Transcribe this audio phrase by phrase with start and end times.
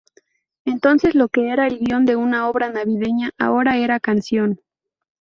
[0.65, 4.59] Entonces lo que era el guion de una obra Navideña, ahora era canción.